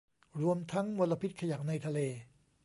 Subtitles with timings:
[0.41, 1.99] รวมทั้งมลพิษขยะในทะเล